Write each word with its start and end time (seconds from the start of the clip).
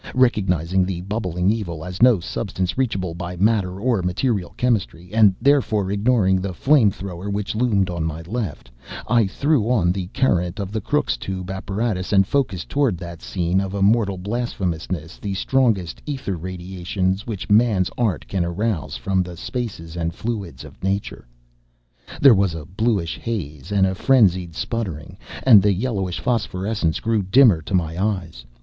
Recognizing 0.15 0.83
the 0.83 1.01
bubbling 1.01 1.51
evil 1.51 1.85
as 1.85 2.01
no 2.01 2.19
substance 2.19 2.75
reachable 2.75 3.13
by 3.13 3.37
matter 3.37 3.79
or 3.79 4.01
material 4.01 4.55
chemistry, 4.57 5.13
and 5.13 5.35
therefore 5.39 5.91
ignoring 5.91 6.41
the 6.41 6.55
flame 6.55 6.89
thrower 6.89 7.29
which 7.29 7.53
loomed 7.53 7.87
on 7.91 8.03
my 8.03 8.23
left, 8.23 8.71
I 9.07 9.27
threw 9.27 9.69
on 9.69 9.91
the 9.91 10.07
current 10.07 10.59
of 10.59 10.71
the 10.71 10.81
Crookes 10.81 11.17
tube 11.17 11.51
apparatus, 11.51 12.11
and 12.11 12.25
focussed 12.25 12.67
toward 12.67 12.97
that 12.97 13.21
scene 13.21 13.61
of 13.61 13.75
immortal 13.75 14.17
blasphemousness 14.17 15.19
the 15.19 15.35
strongest 15.35 16.01
ether 16.07 16.35
radiations 16.35 17.27
which 17.27 17.47
man's 17.51 17.91
art 17.95 18.27
can 18.27 18.43
arouse 18.43 18.95
from 18.97 19.21
the 19.21 19.37
spaces 19.37 19.95
and 19.95 20.15
fluids 20.15 20.63
of 20.63 20.83
nature. 20.83 21.27
There 22.19 22.33
was 22.33 22.55
a 22.55 22.65
bluish 22.65 23.19
haze 23.19 23.71
and 23.71 23.85
a 23.85 23.93
frenzied 23.93 24.55
sputtering, 24.55 25.19
and 25.43 25.61
the 25.61 25.71
yellowish 25.73 26.19
phosphorescence 26.19 26.99
grew 26.99 27.21
dimmer 27.21 27.61
to 27.61 27.75
my 27.75 28.03
eyes. 28.03 28.43